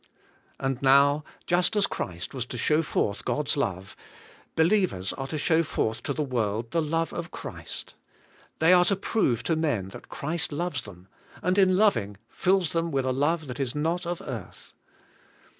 And 0.59 0.81
now, 0.81 1.23
just 1.45 1.75
as 1.75 1.85
Christ 1.85 2.33
was 2.33 2.47
to 2.47 2.57
show 2.57 2.81
forth 2.81 3.23
God's 3.23 3.55
love, 3.55 3.95
believers 4.55 5.13
are 5.13 5.27
to 5.27 5.37
show 5.37 5.61
forth 5.61 6.01
to 6.01 6.11
the 6.11 6.23
world 6.23 6.71
the 6.71 6.81
love 6.81 7.13
of 7.13 7.29
Christ. 7.29 7.93
They 8.57 8.73
are 8.73 8.85
to 8.85 8.95
prove 8.95 9.43
to 9.43 9.55
men 9.55 9.89
that 9.89 10.09
Christ 10.09 10.51
loves 10.51 10.81
them, 10.81 11.07
and 11.43 11.55
in 11.55 11.77
loving 11.77 12.17
fills 12.29 12.71
them 12.71 12.89
with 12.89 13.05
a 13.05 13.13
love 13.13 13.45
that 13.45 13.59
is 13.59 13.75
not 13.75 14.07
of 14.07 14.23
earth. 14.25 14.73